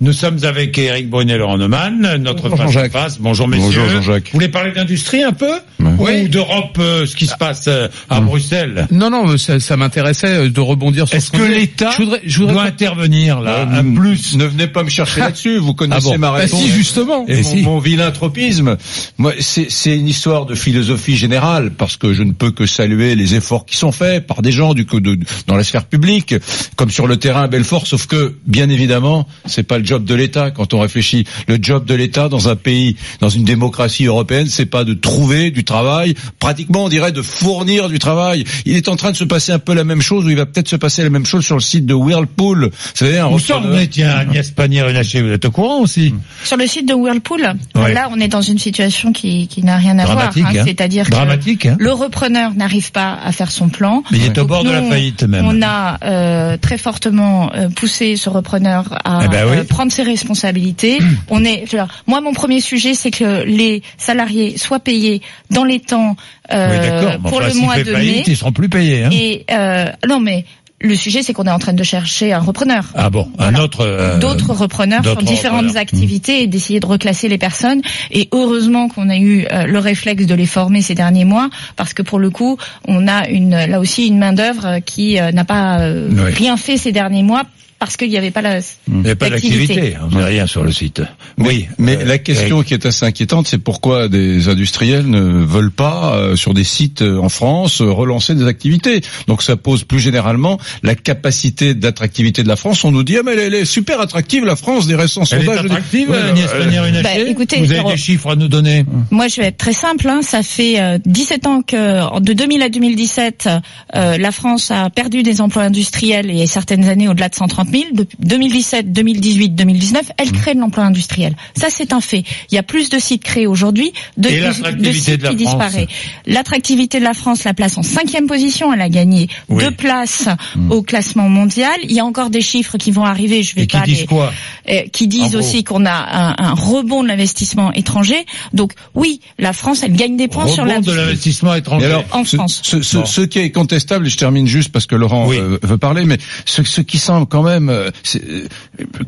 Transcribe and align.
Nous 0.00 0.12
sommes 0.12 0.38
avec 0.44 0.76
Eric 0.76 1.08
Brunet-Laurent-Neumann, 1.08 2.16
notre 2.18 2.50
Bonjour, 2.50 2.66
face 2.72 2.76
à 2.76 2.90
face. 2.90 3.18
Bonjour 3.18 3.48
messieurs. 3.48 3.80
Bonjour, 3.80 4.02
Jean-Jacques. 4.02 4.26
Vous 4.26 4.34
voulez 4.34 4.48
parler 4.48 4.72
d'industrie 4.72 5.22
un 5.22 5.32
peu 5.32 5.50
Oui. 5.80 6.24
Ou 6.24 6.28
d'Europe, 6.28 6.76
euh, 6.78 7.06
ce 7.06 7.16
qui 7.16 7.26
se 7.26 7.34
passe 7.36 7.64
euh, 7.68 7.88
à 8.10 8.20
Bruxelles 8.20 8.86
Non, 8.90 9.08
non, 9.08 9.38
ça, 9.38 9.58
ça 9.58 9.76
m'intéressait 9.78 10.26
euh, 10.26 10.50
de 10.50 10.60
rebondir 10.60 11.08
sur 11.08 11.16
Est-ce 11.16 11.28
ce 11.28 11.32
que 11.32 11.42
l'État 11.42 11.90
je 11.92 12.02
voudrais, 12.02 12.20
je 12.24 12.38
voudrais 12.38 12.54
doit 12.54 12.62
intervenir 12.64 13.40
là 13.40 13.66
Euh, 13.70 13.80
un 13.80 13.94
plus 13.94 14.36
Ne 14.36 14.44
venez 14.44 14.66
pas 14.66 14.82
me 14.82 14.90
chercher 14.90 15.20
là-dessus. 15.20 15.56
Vous 15.58 15.72
connaissez 15.72 16.08
Ah 16.08 16.12
bon 16.12 16.18
ma 16.18 16.30
Bah 16.30 16.36
réponse. 16.36 16.60
si, 16.60 16.68
justement. 16.70 17.24
Et 17.26 17.38
Et 17.40 17.42
mon, 17.62 17.76
mon 17.76 17.80
philanthropisme, 17.80 18.76
moi, 19.18 19.32
c'est 19.40 19.70
c'est 19.70 19.96
une 19.96 20.08
histoire 20.08 20.44
de 20.46 20.54
philosophie 20.54 21.16
générale, 21.16 21.70
parce 21.70 21.96
que 21.96 22.12
je 22.12 22.22
ne 22.22 22.32
peux 22.32 22.50
que 22.50 22.66
saluer 22.66 23.14
les 23.14 23.34
efforts 23.34 23.64
qui 23.64 23.76
sont 23.76 23.92
faits 23.92 24.26
par 24.26 24.42
des 24.42 24.52
gens 24.52 24.74
du 24.74 24.84
coup 24.84 25.00
de, 25.00 25.18
dans 25.46 25.56
la 25.56 25.64
sphère 25.64 25.84
publique, 25.86 26.34
comme 26.76 26.90
sur 26.90 27.06
le 27.06 27.16
terrain 27.16 27.44
à 27.44 27.48
Belfort, 27.48 27.86
sauf 27.86 28.06
que, 28.06 28.34
bien 28.46 28.68
évidemment, 28.68 29.26
c'est 29.46 29.62
pas 29.62 29.78
le 29.78 29.85
job 29.86 30.04
de 30.04 30.14
l'État 30.14 30.50
quand 30.50 30.74
on 30.74 30.80
réfléchit. 30.80 31.24
Le 31.48 31.58
job 31.60 31.84
de 31.86 31.94
l'État 31.94 32.28
dans 32.28 32.48
un 32.48 32.56
pays, 32.56 32.96
dans 33.20 33.28
une 33.28 33.44
démocratie 33.44 34.04
européenne, 34.06 34.48
c'est 34.48 34.66
pas 34.66 34.84
de 34.84 34.94
trouver 34.94 35.50
du 35.50 35.64
travail, 35.64 36.14
pratiquement 36.38 36.84
on 36.84 36.88
dirait 36.88 37.12
de 37.12 37.22
fournir 37.22 37.88
du 37.88 37.98
travail. 37.98 38.44
Il 38.64 38.76
est 38.76 38.88
en 38.88 38.96
train 38.96 39.12
de 39.12 39.16
se 39.16 39.24
passer 39.24 39.52
un 39.52 39.58
peu 39.58 39.74
la 39.74 39.84
même 39.84 40.02
chose, 40.02 40.24
ou 40.26 40.30
il 40.30 40.36
va 40.36 40.46
peut-être 40.46 40.68
se 40.68 40.76
passer 40.76 41.02
la 41.02 41.10
même 41.10 41.26
chose 41.26 41.44
sur 41.44 41.54
le 41.56 41.60
site 41.62 41.86
de 41.86 41.94
Whirlpool. 41.94 42.66
Vous 42.66 42.70
savez, 42.94 43.18
un 43.18 43.28
Où 43.28 43.38
ça 43.38 43.56
repreneur- 43.56 43.78
est, 43.80 43.86
tiens, 43.88 44.10
Agnès 44.16 44.50
Pannier-Runacher, 44.50 45.22
vous 45.22 45.30
êtes 45.30 45.44
au 45.44 45.50
courant 45.50 45.80
aussi 45.80 46.14
Sur 46.44 46.56
le 46.56 46.66
site 46.66 46.88
de 46.88 46.94
Whirlpool, 46.94 47.54
Ouais. 47.74 47.92
là, 47.92 48.08
on 48.10 48.18
est 48.20 48.28
dans 48.28 48.40
une 48.42 48.58
situation 48.58 49.12
qui, 49.12 49.46
qui 49.46 49.62
n'a 49.62 49.76
rien 49.76 49.98
à 49.98 50.04
Dramatique, 50.04 50.42
voir. 50.42 50.52
hein. 50.54 50.58
hein. 50.60 50.64
C'est-à-dire 50.66 51.08
que 51.08 51.14
hein 51.14 51.76
le 51.78 51.92
repreneur 51.92 52.54
n'arrive 52.54 52.90
pas 52.92 53.18
à 53.24 53.32
faire 53.32 53.50
son 53.50 53.68
plan. 53.68 54.02
Mais 54.10 54.18
il 54.18 54.24
est 54.24 54.30
au 54.30 54.32
Donc 54.32 54.48
bord 54.48 54.64
de 54.64 54.70
la 54.70 54.82
faillite 54.82 55.22
même. 55.24 55.44
On 55.46 55.62
a 55.62 55.98
euh, 56.04 56.56
très 56.56 56.78
fortement 56.78 57.50
euh, 57.54 57.68
poussé 57.68 58.16
ce 58.16 58.28
repreneur 58.28 58.84
à 59.04 59.20
Eh 59.24 59.28
ben 59.28 59.44
oui. 59.50 59.56
Prendre 59.76 59.92
ses 59.92 60.02
responsabilités. 60.02 60.98
on 61.30 61.44
est, 61.44 61.64
moi, 62.06 62.20
mon 62.20 62.32
premier 62.32 62.60
sujet, 62.60 62.94
c'est 62.94 63.10
que 63.10 63.44
les 63.44 63.82
salariés 63.98 64.56
soient 64.56 64.80
payés 64.80 65.20
dans 65.50 65.64
les 65.64 65.80
temps 65.80 66.16
euh, 66.52 67.00
oui, 67.12 67.18
pour 67.28 67.38
enfin, 67.38 67.48
le 67.48 67.54
mois 67.60 67.78
de 67.82 67.92
mai. 67.92 68.22
ils 68.26 68.36
seront 68.36 68.52
plus 68.52 68.68
payés. 68.68 69.04
Hein 69.04 69.10
Et 69.12 69.44
euh, 69.50 69.86
non, 70.08 70.20
mais 70.20 70.44
le 70.80 70.94
sujet, 70.94 71.22
c'est 71.22 71.32
qu'on 71.32 71.44
est 71.44 71.50
en 71.50 71.58
train 71.58 71.72
de 71.72 71.82
chercher 71.82 72.32
un 72.34 72.38
repreneur. 72.38 72.84
ah 72.94 73.08
bon, 73.10 73.28
un 73.38 73.54
autre. 73.56 73.80
euh, 73.80 74.18
d'autres 74.18 74.52
repreneurs 74.52 75.02
sur 75.02 75.16
différentes 75.22 75.62
repreneurs. 75.72 75.82
activités 75.82 76.42
et 76.42 76.46
d'essayer 76.46 76.80
de 76.80 76.86
reclasser 76.86 77.28
les 77.28 77.38
personnes. 77.38 77.80
Et 78.10 78.28
heureusement 78.32 78.88
qu'on 78.88 79.08
a 79.08 79.16
eu 79.16 79.46
euh, 79.50 79.64
le 79.66 79.78
réflexe 79.78 80.26
de 80.26 80.34
les 80.34 80.46
former 80.46 80.82
ces 80.82 80.94
derniers 80.94 81.24
mois, 81.24 81.48
parce 81.76 81.92
que 81.94 82.02
pour 82.02 82.18
le 82.18 82.28
coup, 82.30 82.58
on 82.86 83.08
a 83.08 83.28
une 83.28 83.56
là 83.72 83.80
aussi 83.80 84.06
une 84.06 84.18
main 84.18 84.34
d'œuvre 84.34 84.78
qui 84.84 85.18
euh, 85.18 85.32
n'a 85.32 85.44
pas 85.44 85.80
euh, 85.80 86.08
Oui. 86.12 86.30
rien 86.32 86.56
fait 86.58 86.76
ces 86.76 86.92
derniers 86.92 87.22
mois 87.22 87.44
parce 87.78 87.96
qu'il 87.96 88.08
n'y 88.08 88.16
avait 88.18 88.30
pas 88.30 88.42
la. 88.42 88.58
Il 88.88 88.94
n'y 88.94 89.14
pas 89.14 89.30
d'activité. 89.30 89.74
d'activité, 89.74 89.96
on 90.02 90.16
n'a 90.16 90.26
rien 90.26 90.46
sur 90.46 90.64
le 90.64 90.72
site. 90.72 91.02
Oui, 91.38 91.66
Mais 91.78 91.96
euh, 91.96 92.04
la 92.04 92.18
question 92.18 92.62
qui 92.62 92.74
est 92.74 92.86
assez 92.86 93.04
inquiétante, 93.04 93.46
c'est 93.46 93.58
pourquoi 93.58 94.08
des 94.08 94.48
industriels 94.48 95.08
ne 95.08 95.44
veulent 95.44 95.70
pas, 95.70 96.14
euh, 96.16 96.36
sur 96.36 96.54
des 96.54 96.64
sites 96.64 97.02
euh, 97.02 97.18
en 97.18 97.28
France, 97.28 97.80
euh, 97.80 97.90
relancer 97.90 98.34
des 98.34 98.46
activités. 98.46 99.00
Donc 99.26 99.42
ça 99.42 99.56
pose 99.56 99.84
plus 99.84 100.00
généralement 100.00 100.58
la 100.82 100.94
capacité 100.94 101.74
d'attractivité 101.74 102.42
de 102.42 102.48
la 102.48 102.56
France. 102.56 102.84
On 102.84 102.90
nous 102.90 103.02
dit, 103.02 103.16
ah 103.18 103.22
mais 103.24 103.32
elle, 103.32 103.40
elle 103.40 103.54
est 103.54 103.64
super 103.64 104.00
attractive, 104.00 104.44
la 104.44 104.56
France, 104.56 104.86
des 104.86 104.94
récents 104.94 105.22
Elle 105.30 105.42
est 105.42 105.44
sondages. 105.44 105.64
attractive, 105.64 106.12
Agnès 106.12 106.50
euh, 106.52 106.58
Pannier-Runacher 106.58 107.02
Bah, 107.02 107.18
écoutez, 107.18 107.58
Vous 107.58 107.72
avez 107.72 107.92
des 107.92 107.96
chiffres 107.96 108.30
à 108.30 108.36
nous 108.36 108.48
donner 108.48 108.84
Moi, 109.10 109.28
je 109.28 109.40
vais 109.40 109.48
être 109.48 109.58
très 109.58 109.72
simple. 109.72 110.08
Hein. 110.08 110.20
Ça 110.22 110.42
fait 110.42 110.80
euh, 110.80 110.98
17 111.04 111.46
ans 111.46 111.62
que, 111.62 112.20
de 112.20 112.32
2000 112.32 112.62
à 112.62 112.68
2017, 112.68 113.48
euh, 113.94 114.18
la 114.18 114.32
France 114.32 114.70
a 114.70 114.90
perdu 114.90 115.22
des 115.22 115.40
emplois 115.40 115.62
industriels 115.64 116.30
et 116.30 116.46
certaines 116.46 116.88
années 116.88 117.08
au-delà 117.08 117.28
de 117.28 117.34
130 117.34 117.65
000. 117.70 117.84
De 117.92 118.06
2017, 118.20 118.92
2018, 118.92 119.50
2019, 119.54 120.12
elle 120.18 120.32
crée 120.32 120.54
de 120.54 120.60
l'emploi 120.60 120.84
industriel. 120.84 121.34
Ça, 121.56 121.68
c'est 121.70 121.92
un 121.92 122.00
fait. 122.00 122.24
Il 122.50 122.54
y 122.54 122.58
a 122.58 122.62
plus 122.62 122.88
de 122.90 122.98
sites 122.98 123.22
créés 123.24 123.46
aujourd'hui 123.46 123.92
de, 124.16 124.28
Et 124.28 124.38
de- 124.38 124.44
l'attractivité 124.44 124.88
de 124.88 124.92
sites 124.92 125.18
de 125.20 125.24
la 125.24 125.30
qui 125.34 125.44
France 125.44 125.54
disparaît. 125.66 125.88
L'attractivité 126.26 126.98
de 126.98 127.04
la 127.04 127.14
France 127.14 127.44
la 127.44 127.54
place 127.54 127.78
en 127.78 127.82
cinquième 127.82 128.26
position. 128.26 128.72
Elle 128.72 128.80
a 128.80 128.88
gagné 128.88 129.28
Oui. 129.48 129.62
deux 129.64 129.70
places 129.70 130.28
au 130.70 130.82
classement 130.82 131.28
mondial. 131.28 131.72
Il 131.84 131.92
y 131.92 132.00
a 132.00 132.04
encore 132.04 132.30
des 132.30 132.40
chiffres 132.42 132.76
qui 132.78 132.90
vont 132.90 133.04
arriver. 133.04 133.42
Je 133.42 133.54
vais 133.54 133.62
Et 133.62 133.66
qui 133.66 133.76
pas 133.76 133.84
disent 133.84 134.00
les- 134.00 134.06
quoi 134.06 134.32
euh, 134.68 134.82
qui 134.92 135.04
En 135.04 135.08
disent 135.08 135.36
aussi 135.36 135.64
qu'on 135.64 135.84
a 135.86 135.90
un, 135.92 136.34
un 136.38 136.54
rebond 136.54 137.02
de 137.02 137.08
l'investissement 137.08 137.72
étranger. 137.72 138.26
Donc 138.52 138.72
oui, 138.94 139.20
la 139.38 139.52
France, 139.52 139.82
elle 139.82 139.92
gagne 139.94 140.16
des 140.16 140.28
points 140.28 140.46
sur 140.48 140.64
Rebond 140.64 140.74
la 140.74 140.80
de 140.80 140.92
l'investissement 140.92 141.54
étranger. 141.54 141.86
alors, 141.86 142.04
En 142.12 142.24
ce, 142.24 142.36
France. 142.36 142.60
ce, 142.64 142.82
ce- 142.82 142.96
Bon. 142.98 143.06
ce 143.06 143.20
qui 143.22 143.38
est 143.38 143.50
contestable, 143.50 144.06
et 144.06 144.10
je 144.10 144.16
termine 144.16 144.46
juste 144.46 144.70
parce 144.70 144.86
que 144.86 144.94
Laurent 144.94 145.26
Oui. 145.28 145.36
euh, 145.38 145.58
veut 145.62 145.78
parler, 145.78 146.04
mais 146.04 146.18
ce, 146.44 146.62
ce 146.64 146.80
qui 146.80 146.98
semble 146.98 147.26
quand 147.26 147.42
même 147.42 147.55
euh, 147.68 147.90
euh, 148.16 148.46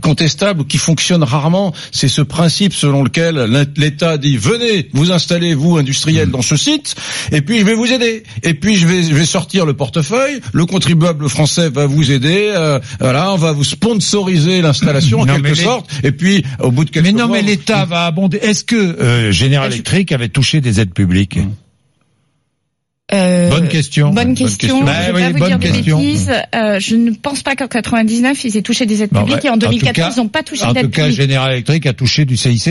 contestable 0.01 0.65
qui 0.67 0.79
fonctionne 0.79 1.23
rarement, 1.23 1.73
c'est 1.93 2.09
ce 2.09 2.23
principe 2.23 2.73
selon 2.73 3.03
lequel 3.05 3.67
l'État 3.77 4.19
dit 4.19 4.37
venez 4.37 4.89
vous 4.93 5.13
installez 5.13 5.55
vous 5.55 5.77
industriel 5.77 6.31
dans 6.31 6.43
ce 6.43 6.57
site, 6.57 6.95
et 7.33 7.41
puis 7.43 7.61
je 7.61 7.65
vais 7.65 7.75
vous 7.75 7.93
aider, 7.93 8.23
et 8.43 8.55
puis 8.55 8.77
je 8.77 8.87
vais, 8.87 9.03
je 9.03 9.15
vais 9.15 9.27
sortir 9.27 9.67
le 9.67 9.75
portefeuille, 9.75 10.41
le 10.53 10.67
contribuable 10.67 11.29
français 11.29 11.69
va 11.69 11.87
vous 11.87 12.11
aider, 12.11 12.53
euh, 12.55 12.79
voilà, 13.01 13.33
on 13.33 13.37
va 13.37 13.53
vous 13.53 13.65
sponsoriser 13.65 14.63
l'installation 14.63 15.21
en 15.21 15.27
Non, 15.27 15.35
quelque 15.35 15.49
les- 15.49 15.63
sorte, 15.63 15.91
et 16.03 16.13
puis 16.13 16.45
au 16.61 16.71
bout 16.71 16.85
de 16.85 16.91
quelques 16.91 17.07
Mais 17.07 17.13
non, 17.13 17.29
mois, 17.29 17.37
mais 17.39 17.43
l'État 17.43 17.85
va 17.85 18.07
abonder. 18.07 18.39
Est-ce 18.39 18.65
que 18.65 18.77
euh, 18.77 19.33
General 19.33 19.73
Electric 19.73 20.13
avait 20.13 20.29
touché 20.29 20.61
des 20.61 20.81
aides 20.81 20.95
publiques? 20.95 21.39
Euh, 23.11 23.49
Bonne 23.49 23.69
question. 23.69 24.11
Bonne 24.11 24.15
Bonne 24.27 24.35
question. 24.35 24.81
Je 24.81 24.85
Bah 24.85 24.93
vais 25.07 25.13
oui, 25.15 25.23
pas 25.23 25.29
vous 25.31 25.39
bonne 25.39 25.49
dire 25.49 25.59
de 25.59 25.65
question. 25.65 25.99
bêtises. 25.99 26.31
Euh, 26.55 26.79
je 26.79 26.95
ne 26.95 27.11
pense 27.13 27.43
pas 27.43 27.57
qu'en 27.57 27.67
99 27.67 28.45
ils 28.45 28.57
aient 28.59 28.63
touché 28.63 28.85
des 28.85 29.03
aides 29.03 29.09
Bon, 29.13 29.21
publiques 29.21 29.45
bah, 29.45 29.49
et 29.49 29.49
en 29.49 29.55
en 29.55 29.59
tout 29.59 29.67
2014 29.67 30.09
cas- 30.09 30.13
ils 30.15 30.21
n'ont 30.23 30.29
pas 30.29 30.43
touché 30.43 30.65
En 30.65 30.69
tout 30.69 30.75
d'aides 30.75 30.91
cas, 30.91 31.03
publiques. 31.05 31.17
General 31.23 31.53
Electric 31.53 31.87
a 31.87 31.93
touché 31.95 32.27
du 32.27 32.37
CICE. 32.37 32.69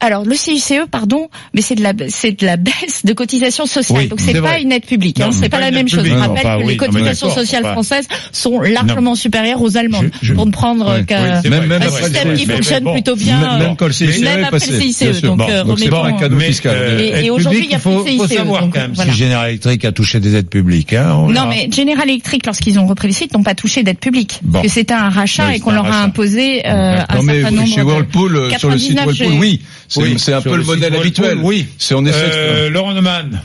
Alors 0.00 0.24
le 0.24 0.34
CICE, 0.34 0.72
pardon, 0.90 1.28
mais 1.54 1.60
c'est 1.62 1.76
de 1.76 1.84
la 1.84 1.92
c'est 2.08 2.32
de 2.40 2.44
la 2.46 2.56
baisse 2.56 3.04
de 3.04 3.12
cotisation 3.12 3.64
sociale. 3.66 3.98
Oui, 4.00 4.08
Donc 4.08 4.20
c'est 4.20 4.32
pas 4.32 4.40
vrai. 4.40 4.62
une 4.62 4.72
aide 4.72 4.84
publique. 4.86 5.20
Hein, 5.20 5.30
c'est 5.32 5.48
pas 5.48 5.58
pas 5.58 5.64
la 5.66 5.70
même 5.70 5.88
chose. 5.88 6.04
Je 6.04 6.14
rappelle 6.14 6.46
enfin, 6.46 6.58
que 6.58 6.64
oui, 6.64 6.72
les 6.72 6.76
cotisations 6.76 7.30
sociales 7.30 7.62
françaises 7.64 8.08
sont 8.32 8.60
largement 8.60 9.14
supérieures 9.14 9.62
aux 9.62 9.76
allemandes. 9.76 10.10
Je- 10.20 10.28
je- 10.28 10.34
Pour 10.34 10.46
ne 10.46 10.50
prendre 10.52 11.00
qu'un 11.06 11.42
système 11.42 11.68
c'est 12.12 12.34
qui 12.34 12.46
fonctionne 12.46 12.82
bon. 12.84 12.92
plutôt 12.94 13.14
bien. 13.14 13.58
Même- 13.58 13.76
est 13.76 14.44
après 14.44 14.58
le 14.68 14.80
CICE. 14.80 15.20
Donc, 15.22 15.38
Bon, 15.38 15.48
euh, 15.48 15.62
remettons- 15.62 16.02
un 16.02 16.12
cadeau 16.14 16.36
Mais, 16.36 16.46
fiscal. 16.46 16.74
euh, 16.76 17.20
Et- 17.22 17.30
aujourd'hui, 17.30 17.64
il 17.66 17.70
y 17.70 17.74
a 17.74 17.78
plus 17.78 17.90
de 17.94 18.24
CICE, 18.26 19.59
Electric 19.66 19.84
a 19.84 19.92
touché 19.92 20.20
des 20.20 20.34
aides 20.36 20.48
publiques. 20.48 20.92
Hein, 20.92 21.12
on 21.14 21.26
Non, 21.28 21.32
verra. 21.32 21.46
mais 21.48 21.68
General 21.70 22.08
Electric, 22.08 22.46
lorsqu'ils 22.46 22.78
ont 22.78 22.86
repris 22.86 23.08
le 23.08 23.14
site, 23.14 23.34
n'ont 23.34 23.42
pas 23.42 23.54
touché 23.54 23.82
d'aide 23.82 23.98
publique. 23.98 24.38
Bon. 24.42 24.52
Parce 24.60 24.66
que 24.66 24.72
c'était 24.72 24.94
un 24.94 25.08
rachat 25.10 25.48
Oui, 25.48 25.56
et 25.56 25.60
qu'on 25.60 25.70
un 25.70 25.74
leur 25.74 25.86
a 25.86 26.02
imposé 26.02 26.66
euh, 26.66 26.98
un 27.08 27.16
non 27.16 27.22
mais 27.22 27.40
certain 27.42 27.56
nombre 27.56 27.68
chez 27.68 27.76
de- 27.80 27.82
Whirlpool, 27.84 28.36
euh, 28.36 28.50
sur 28.58 28.70
le 28.70 28.78
site 28.78 28.96
99, 28.96 29.18
Whirlpool, 29.28 29.40
oui, 29.40 29.60
c'est 29.88 30.00
Oui, 30.02 30.14
c'est 30.18 30.32
un 30.32 30.40
peu 30.42 30.56
le 30.56 30.62
modèle 30.64 30.92
Whirlpool, 30.92 31.00
habituel. 31.00 31.38
Oui. 31.42 31.66
C'est 31.78 31.94
on 31.94 32.04
essaie. 32.06 32.18
de- 32.28 32.32
Euh, 32.34 32.70
Laurent 32.70 32.92
Neumann. 32.94 33.40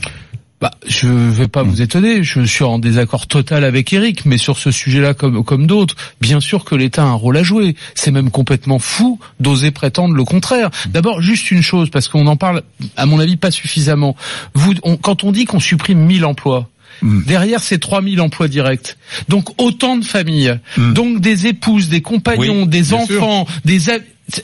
Bah, 0.58 0.70
je 0.88 1.06
vais 1.08 1.48
pas 1.48 1.62
vous 1.62 1.82
étonner, 1.82 2.22
je 2.22 2.40
suis 2.40 2.64
en 2.64 2.78
désaccord 2.78 3.26
total 3.26 3.62
avec 3.62 3.92
Eric, 3.92 4.24
mais 4.24 4.38
sur 4.38 4.56
ce 4.56 4.70
sujet-là 4.70 5.12
comme 5.12 5.44
comme 5.44 5.66
d'autres, 5.66 5.96
bien 6.22 6.40
sûr 6.40 6.64
que 6.64 6.74
l'État 6.74 7.02
a 7.02 7.06
un 7.06 7.12
rôle 7.12 7.36
à 7.36 7.42
jouer. 7.42 7.76
C'est 7.94 8.10
même 8.10 8.30
complètement 8.30 8.78
fou 8.78 9.20
d'oser 9.38 9.70
prétendre 9.70 10.14
le 10.14 10.24
contraire. 10.24 10.70
D'abord, 10.88 11.20
juste 11.20 11.50
une 11.50 11.60
chose, 11.60 11.90
parce 11.90 12.08
qu'on 12.08 12.26
en 12.26 12.36
parle, 12.36 12.62
à 12.96 13.04
mon 13.04 13.20
avis, 13.20 13.36
pas 13.36 13.50
suffisamment. 13.50 14.16
Vous, 14.54 14.72
on- 14.82 14.96
quand 14.96 15.24
on 15.24 15.32
dit 15.32 15.44
qu'on 15.44 15.60
supprime 15.60 15.98
1000 15.98 16.24
emplois. 16.24 16.70
Derrière, 17.02 17.60
c'est 17.60 17.78
3000 17.78 18.22
emplois 18.22 18.48
directs. 18.48 18.96
Donc, 19.28 19.50
autant 19.60 19.98
de 19.98 20.04
familles. 20.06 20.58
Donc, 20.78 21.20
des 21.20 21.46
épouses, 21.46 21.90
des 21.90 22.00
compagnons, 22.00 22.62
Oui, 22.62 22.68
des 22.68 22.94
enfants, 22.94 23.46
des... 23.66 23.78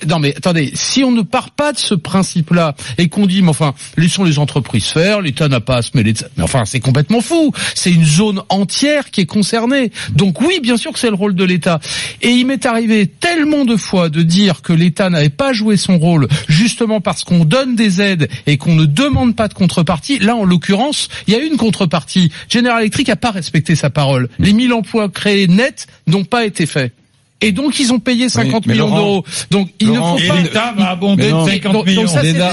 Non 0.06 0.19
mais 0.19 0.34
attendez, 0.37 0.70
si 0.75 1.03
on 1.03 1.10
ne 1.10 1.22
part 1.22 1.50
pas 1.50 1.72
de 1.72 1.78
ce 1.78 1.94
principe-là 1.94 2.75
et 2.98 3.09
qu'on 3.09 3.26
dit, 3.26 3.43
mais 3.43 3.48
enfin, 3.48 3.75
laissons 3.97 4.22
les 4.22 4.38
entreprises 4.38 4.87
faire, 4.87 5.20
l'État 5.20 5.48
n'a 5.48 5.60
pas 5.60 5.78
à 5.78 5.82
se 5.82 5.91
mêler. 5.94 6.15
Mais 6.37 6.44
enfin, 6.44 6.65
c'est 6.65 6.81
complètement 6.81 7.20
fou. 7.20 7.53
C'est 7.75 7.91
une 7.91 8.04
zone 8.04 8.43
entière 8.48 9.10
qui 9.10 9.22
est 9.22 9.26
concernée. 9.26 9.91
Donc 10.12 10.41
oui, 10.41 10.60
bien 10.62 10.76
sûr 10.76 10.93
que 10.93 10.98
c'est 10.98 11.09
le 11.09 11.16
rôle 11.16 11.34
de 11.34 11.44
l'État. 11.44 11.81
Et 12.20 12.31
il 12.31 12.47
m'est 12.47 12.65
arrivé 12.65 13.06
tellement 13.06 13.65
de 13.65 13.76
fois 13.76 14.09
de 14.09 14.22
dire 14.22 14.62
que 14.62 14.72
l'État 14.72 15.10
n'avait 15.10 15.31
pas 15.31 15.52
joué 15.52 15.76
son 15.76 15.99
rôle, 15.99 16.29
justement 16.49 17.00
parce 17.00 17.25
qu'on 17.25 17.44
donne 17.44 17.75
des 17.75 18.00
aides 18.00 18.29
et 18.46 18.58
qu'on 18.58 18.75
ne 18.75 18.87
demande 18.87 19.34
pas 19.34 19.49
de 19.49 19.55
contrepartie. 19.55 20.19
Là, 20.19 20.37
en 20.37 20.44
l'occurrence, 20.44 21.08
il 21.26 21.34
y 21.34 21.37
a 21.37 21.40
une 21.40 21.56
contrepartie. 21.56 22.31
General 22.49 22.81
Electric 22.81 23.08
n'a 23.08 23.17
pas 23.17 23.31
respecté 23.31 23.75
sa 23.75 23.90
parole. 23.90 24.29
Les 24.38 24.52
1000 24.52 24.73
emplois 24.73 25.08
créés 25.08 25.49
nets 25.49 25.87
n'ont 26.06 26.25
pas 26.25 26.44
été 26.44 26.67
faits. 26.67 26.93
Et 27.43 27.53
donc 27.53 27.79
ils 27.81 27.93
ont 27.93 27.99
payé 27.99 28.29
50 28.29 28.67
mais 28.67 28.73
millions 28.75 28.94
d'euros. 28.94 29.25
Donc 29.50 29.69
il 29.81 29.89
Laurent, 29.89 30.15
ne 30.17 30.21
faut 30.21 30.29
pas. 30.35 30.41
l'État 30.41 30.75
va 30.77 30.91
abonder 30.91 31.23
Mais 31.25 31.29
de 31.29 31.35
non. 31.35 31.47
50 31.47 31.73
Donc- 31.73 31.87
millions. 31.87 32.03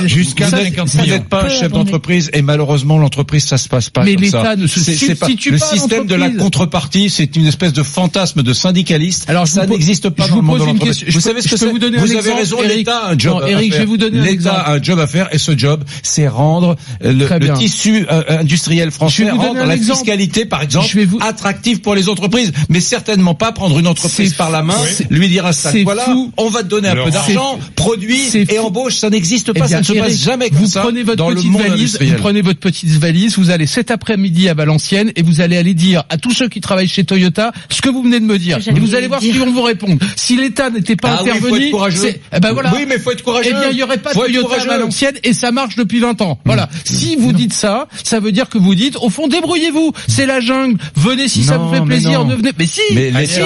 Jusqu'à 0.05 0.47
vous 0.47 0.55
êtes- 0.55 0.63
50 0.75 0.87
Vous 0.89 0.97
millions. 1.01 1.13
n'êtes 1.13 1.29
pas 1.29 1.43
un 1.45 1.49
chef 1.49 1.71
d'entreprise 1.71 2.29
et 2.33 2.41
malheureusement 2.41 2.97
l'entreprise 2.97 3.45
ça 3.45 3.57
se 3.57 3.67
passe 3.69 3.89
pas 3.89 4.03
Mais 4.03 4.15
comme 4.15 4.23
l'État 4.23 4.43
ça. 4.43 4.55
ne 4.55 4.67
se 4.67 4.79
C'est- 4.79 4.93
c'est 4.95 5.05
substitue 5.07 5.51
le 5.51 5.57
pas 5.59 5.65
à 5.65 5.69
système 5.77 6.05
de 6.05 6.15
la 6.15 6.29
contrepartie, 6.29 7.09
c'est 7.09 7.35
une 7.35 7.47
espèce 7.47 7.73
de 7.73 7.83
fantasme 7.83 8.43
de 8.43 8.53
syndicaliste. 8.53 9.29
Alors, 9.29 9.47
ça 9.47 9.65
vous 9.65 9.73
n'existe 9.73 10.09
pas 10.09 10.23
je 10.23 10.29
dans 10.29 10.35
vous 10.35 10.41
le 10.41 10.47
monde 10.47 10.59
de 10.59 10.65
l'entreprise. 10.65 11.05
Vous 11.09 11.19
savez 11.19 11.41
ce 11.41 11.47
que 11.47 11.57
c'est 11.57 11.65
vous 11.67 11.77
Vous 11.79 12.15
avez 12.15 12.33
raison, 12.33 12.61
l'État 12.61 12.97
a 13.05 13.11
un 13.13 13.17
job 13.17 13.43
Eric, 13.47 13.73
je 13.73 13.77
vais 13.79 13.85
vous 13.85 13.97
donner 13.97 14.19
un 14.19 14.23
L'État 14.23 14.53
a 14.53 14.73
un 14.73 14.81
job 14.81 14.99
à 14.99 15.07
faire 15.07 15.27
et 15.33 15.37
ce 15.37 15.57
job, 15.57 15.83
c'est 16.03 16.27
rendre 16.27 16.75
le, 17.01 17.11
le 17.13 17.53
tissu 17.57 18.05
euh, 18.11 18.23
industriel 18.39 18.91
français, 18.91 19.29
vous 19.31 19.37
rendre 19.37 19.63
la 19.65 19.77
fiscalité 19.77 20.45
par 20.45 20.61
exemple 20.61 20.87
vous- 21.05 21.19
attractive 21.21 21.81
pour 21.81 21.95
les 21.95 22.09
entreprises, 22.09 22.51
mais 22.69 22.79
certainement 22.79 23.35
pas 23.35 23.51
prendre 23.51 23.77
une 23.79 23.87
entreprise 23.87 24.33
par 24.33 24.49
la 24.51 24.61
main 24.63 24.75
lui 25.09 25.27
dire 25.29 25.45
à 25.45 25.53
ça, 25.53 25.71
c'est 25.71 25.83
voilà, 25.83 26.03
fou. 26.03 26.31
on 26.37 26.49
va 26.49 26.63
te 26.63 26.67
donner 26.67 26.89
un 26.89 27.03
peu 27.03 27.11
d'argent, 27.11 27.59
produit 27.75 28.21
et 28.35 28.45
fou. 28.45 28.65
embauche, 28.65 28.95
ça 28.95 29.09
n'existe 29.09 29.51
Eh 29.55 29.59
pas, 29.59 29.67
bien, 29.67 29.81
ça 29.83 29.93
ne 29.93 29.97
se 29.97 30.03
passe 30.03 30.21
jamais 30.23 30.49
comme 30.49 30.59
vous 30.59 30.65
ça 30.67 30.81
prenez 30.81 31.03
votre 31.03 31.17
dans 31.17 31.29
le 31.29 31.35
petite 31.35 31.51
monde 31.51 31.61
valise, 31.63 31.97
vous 32.01 32.13
prenez 32.17 32.41
votre 32.41 32.59
petite 32.59 32.89
valise, 32.89 33.37
vous 33.37 33.49
allez 33.49 33.65
cet 33.67 33.91
après-midi 33.91 34.49
à 34.49 34.53
Valenciennes 34.53 35.11
et 35.15 35.21
vous 35.21 35.41
allez 35.41 35.57
aller 35.57 35.73
dire 35.73 36.03
à 36.09 36.17
tous 36.17 36.31
ceux 36.31 36.47
qui 36.49 36.61
travaillent 36.61 36.87
chez 36.87 37.03
Toyota 37.03 37.51
ce 37.69 37.81
que 37.81 37.89
vous 37.89 38.03
venez 38.03 38.19
de 38.19 38.25
me 38.25 38.37
dire. 38.37 38.57
Et 38.67 38.79
vous 38.79 38.95
allez 38.95 39.07
voir 39.07 39.21
ce 39.21 39.25
qu'ils 39.27 39.39
vont 39.39 39.51
vous 39.51 39.61
répondre. 39.61 39.97
Si 40.15 40.35
l'État 40.37 40.69
n'était 40.69 40.95
pas 40.95 41.17
Ah 41.19 41.23
oui, 41.23 41.29
faut 41.29 41.35
intervenu, 41.37 41.65
être 41.65 41.71
courageux. 41.71 41.97
c'est- 42.01 42.21
eh 42.35 42.39
ben 42.39 42.53
voilà. 42.53 42.73
Oui, 42.75 42.85
mais 42.87 42.99
faut 42.99 43.11
être 43.11 43.23
courageux. 43.23 43.49
Eh 43.51 43.53
bien, 43.59 43.69
il 43.71 43.77
y 43.77 43.83
aurait 43.83 43.97
pas 43.97 44.09
de 44.09 44.15
Faut 44.15 44.21
Toyota 44.25 44.55
à. 44.61 44.65
Valenciennes 44.65 45.15
et 45.23 45.33
ça 45.33 45.51
marche 45.51 45.75
depuis 45.75 45.99
20 45.99 46.21
ans. 46.21 46.39
Voilà. 46.45 46.69
Si 46.85 47.15
vous 47.15 47.33
dites 47.33 47.53
ça, 47.53 47.87
ça 48.03 48.19
veut 48.19 48.31
dire 48.31 48.49
que 48.49 48.57
vous 48.57 48.75
dites, 48.75 48.95
au 49.01 49.09
fond, 49.09 49.27
débrouillez-vous. 49.27 49.93
C'est 50.07 50.25
la 50.25 50.39
jungle. 50.39 50.77
Venez 50.95 51.27
si 51.27 51.43
ça 51.43 51.57
vous 51.57 51.73
fait 51.73 51.81
plaisir, 51.81 52.25
ne 52.25 52.35
venez. 52.35 52.51
Mais 52.57 52.65
si. 52.65 52.81
Mais 52.93 53.25
si. 53.27 53.41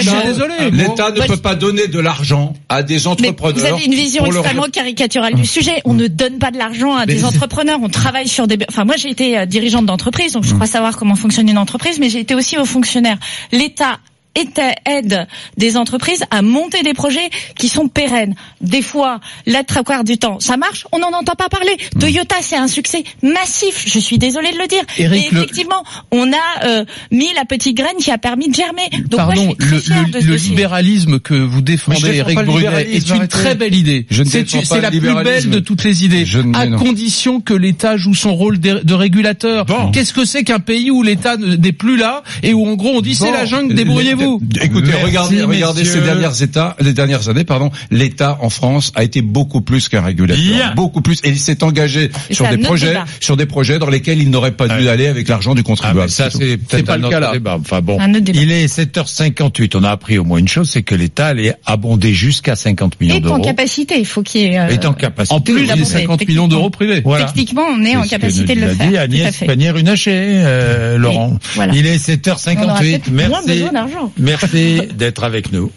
Si. 0.00 0.06
l'État- 0.06 0.10
si, 0.10 0.10
mais 0.10 0.10
je 0.10 0.10
suis 0.10 0.28
désolé. 0.28 0.70
L'État 0.70 1.10
ne 1.10 1.20
peut 1.26 1.36
pas 1.36 1.54
donner 1.54 1.88
de 1.88 1.98
l'argent 1.98 2.54
à 2.68 2.82
des 2.82 3.06
entrepreneurs. 3.06 3.54
vous 3.54 3.64
avez 3.64 3.84
une 3.84 3.94
vision 3.94 4.24
extrêmement 4.26 4.68
caricaturale 4.72 5.34
du 5.34 5.46
sujet. 5.46 5.80
On 5.84 5.94
ne 5.94 6.06
donne 6.06 6.38
pas 6.38 6.50
de 6.50 6.58
l'argent 6.58 6.94
à 6.96 7.06
des 7.06 7.24
entrepreneurs. 7.24 7.78
On 7.82 7.88
travaille 7.88 8.28
sur 8.28 8.46
des. 8.46 8.58
Enfin, 8.68 8.84
moi, 8.84 8.96
j'ai 8.96 9.10
été 9.10 9.38
euh, 9.38 9.46
dirigeante 9.46 9.86
d'entreprise, 9.86 10.32
donc 10.32 10.44
je 10.44 10.54
crois 10.54 10.66
savoir 10.66 10.96
comment 10.96 11.16
fonctionne 11.16 11.48
une 11.48 11.58
entreprise, 11.58 11.98
mais 11.98 12.08
j'ai 12.08 12.20
été 12.20 12.34
aussi 12.34 12.58
au 12.58 12.64
fonctionnaire. 12.64 13.18
L'État 13.52 13.98
aide 14.34 15.26
des 15.56 15.76
entreprises 15.76 16.24
à 16.30 16.42
monter 16.42 16.82
des 16.82 16.94
projets 16.94 17.28
qui 17.58 17.68
sont 17.68 17.88
pérennes. 17.88 18.34
Des 18.60 18.82
fois, 18.82 19.20
la 19.46 19.62
trois 19.64 19.82
quarts 19.84 20.04
du 20.04 20.18
temps, 20.18 20.40
ça 20.40 20.56
marche, 20.56 20.86
on 20.92 20.98
n'en 20.98 21.12
entend 21.12 21.34
pas 21.34 21.48
parler. 21.48 21.76
Toyota, 21.98 22.36
c'est 22.40 22.56
un 22.56 22.68
succès 22.68 23.04
massif. 23.22 23.84
Je 23.86 23.98
suis 23.98 24.18
désolée 24.18 24.52
de 24.52 24.58
le 24.58 24.66
dire. 24.66 24.82
Eric, 24.98 25.26
Et 25.26 25.34
le- 25.34 25.42
effectivement, 25.42 25.82
on 26.10 26.30
a 26.32 26.64
euh, 26.64 26.84
mis 27.10 27.28
la 27.34 27.44
petite 27.44 27.76
graine 27.76 27.96
qui 27.98 28.10
a 28.10 28.18
permis 28.18 28.48
de 28.48 28.54
germer. 28.54 28.88
Donc 29.08 29.20
moi, 29.20 29.26
Pardon, 29.34 29.54
je 29.58 29.76
suis 29.76 29.90
très 29.92 30.02
le, 30.04 30.20
le- 30.20 30.26
le 30.32 30.36
libéralisme 30.36 31.18
que 31.20 31.34
vous 31.34 31.60
défendez, 31.60 32.16
Eric 32.16 32.38
Brunet, 32.44 32.88
est 32.92 33.06
une 33.08 33.12
arrêtez. 33.12 33.28
très 33.28 33.54
belle 33.54 33.74
idée. 33.74 34.06
Je 34.10 34.22
ne 34.22 34.28
C'est 34.28 34.80
la 34.80 34.90
plus 34.90 35.00
belle 35.00 35.50
de 35.50 35.58
toutes 35.58 35.84
les 35.84 36.04
idées, 36.04 36.24
Je 36.24 36.38
ne- 36.40 36.56
à 36.56 36.66
non. 36.66 36.78
condition 36.78 37.40
que 37.40 37.54
l'État 37.54 37.96
joue 37.96 38.14
son 38.14 38.34
rôle 38.34 38.58
de, 38.58 38.80
de 38.82 38.94
régulateur. 38.94 39.66
Bon. 39.66 39.90
Qu'est-ce 39.90 40.12
que 40.12 40.24
c'est 40.24 40.44
qu'un 40.44 40.58
pays 40.60 40.90
où 40.90 41.02
l'État 41.02 41.36
ne- 41.36 41.56
n'est 41.56 41.72
plus 41.72 41.96
là 41.96 42.22
et 42.42 42.54
où 42.54 42.66
en 42.66 42.74
gros 42.74 42.90
on 42.94 43.00
dit 43.00 43.14
c'est 43.14 43.30
la 43.30 43.44
jungle, 43.44 43.74
débrouillez-vous. 43.74 44.21
Écoutez, 44.60 44.88
Merci, 44.88 45.04
regardez, 45.04 45.42
regardez 45.42 45.84
ces 45.84 46.00
dernières 46.00 46.42
états, 46.42 46.76
les 46.80 46.92
dernières 46.92 47.28
années, 47.28 47.44
pardon. 47.44 47.70
L'État 47.90 48.38
en 48.40 48.50
France 48.50 48.92
a 48.94 49.02
été 49.04 49.22
beaucoup 49.22 49.60
plus 49.60 49.88
qu'un 49.88 50.02
régulateur, 50.02 50.42
Bien. 50.42 50.74
beaucoup 50.74 51.00
plus, 51.02 51.18
et 51.24 51.28
il 51.28 51.38
s'est 51.38 51.62
engagé 51.64 52.10
Et 52.30 52.34
sur 52.34 52.48
des 52.48 52.58
projets, 52.58 52.88
débat. 52.88 53.04
sur 53.20 53.36
des 53.36 53.46
projets 53.46 53.78
dans 53.78 53.88
lesquels 53.90 54.20
il 54.20 54.30
n'aurait 54.30 54.52
pas 54.52 54.68
dû 54.68 54.88
aller 54.88 55.06
avec 55.06 55.28
l'argent 55.28 55.54
du 55.54 55.60
Ah, 55.60 55.64
contribuable. 55.64 56.00
mais 56.02 56.08
ça, 56.08 56.30
c'est 56.30 56.56
peut-être 56.56 56.86
pas 56.86 56.94
un 56.94 56.96
le 56.98 57.02
autre 57.04 57.10
cas, 57.10 57.20
là. 57.20 57.32
débat. 57.32 57.58
Enfin 57.60 57.80
bon. 57.80 57.98
Il 58.34 58.50
est 58.52 58.66
7h58. 58.66 59.76
On 59.76 59.84
a 59.84 59.90
appris 59.90 60.18
au 60.18 60.24
moins 60.24 60.38
une 60.38 60.48
chose, 60.48 60.68
c'est 60.70 60.82
que 60.82 60.94
l'État 60.94 61.28
allait 61.28 61.54
abonder 61.66 62.12
jusqu'à 62.14 62.56
50 62.56 63.00
millions 63.00 63.14
est 63.14 63.18
en 63.18 63.20
d'euros. 63.20 63.40
capacité, 63.42 63.98
il 63.98 64.06
faut 64.06 64.22
qu'il 64.22 64.42
y 64.42 64.44
ait... 64.46 64.58
euh, 64.58 64.68
Est 64.68 64.84
en 64.84 64.92
capacité. 64.92 65.34
En 65.34 65.40
plus 65.40 65.66
d'abord, 65.66 65.86
50 65.86 66.20
mais 66.20 66.26
millions 66.26 66.48
d'euros 66.48 66.70
privés. 66.70 67.00
Voilà. 67.04 67.24
Techniquement, 67.26 67.62
on 67.70 67.84
est 67.84 67.96
en 67.96 68.02
capacité 68.02 68.54
de 68.54 68.60
le 68.60 68.68
faire. 68.74 68.88
dit 68.88 68.96
Agnès. 68.98 69.36
Pannier-Runacher, 69.36 70.10
euh, 70.14 70.98
Laurent. 70.98 71.38
voilà. 71.54 71.74
Il 71.74 71.86
est 71.86 71.92
On 71.92 72.30
aura 72.32 72.36
7h58. 72.40 72.78
peut-être 72.80 73.10
moins 73.12 73.28
Merci. 73.28 73.46
besoin 73.48 73.72
d'argent. 73.72 74.11
Merci 74.18 74.88
d'être 74.94 75.24
avec 75.24 75.52
nous. 75.52 75.70